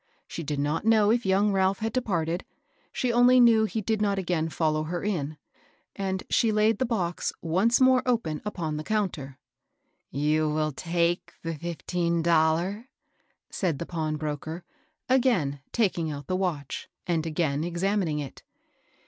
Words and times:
She 0.27 0.41
did 0.41 0.57
not 0.57 0.83
know 0.83 1.11
if 1.11 1.27
young 1.27 1.51
Ralph 1.51 1.77
had 1.77 1.93
departed; 1.93 2.43
she 2.91 3.13
only 3.13 3.39
knew 3.39 3.65
he 3.65 3.81
did 3.81 4.01
not 4.01 4.17
again 4.17 4.49
follow 4.49 4.81
her 4.85 5.03
in, 5.03 5.37
and 5.95 6.23
she 6.27 6.51
laid 6.51 6.79
the 6.79 6.87
box 6.87 7.31
once 7.43 7.79
more 7.79 8.01
open 8.07 8.41
upon 8.43 8.77
the 8.77 8.83
counter. 8.83 9.37
"You 10.09 10.51
vill 10.55 10.71
take 10.71 11.33
de 11.43 11.53
fifteen 11.53 12.23
dollar?" 12.23 12.87
said 13.51 13.77
the 13.77 13.85
pawnbroker, 13.85 14.63
again 15.07 15.59
taking 15.71 16.09
out 16.09 16.25
the 16.25 16.35
watch, 16.35 16.89
and 17.05 17.23
again 17.27 17.63
examining 17.63 18.17
it. 18.17 18.41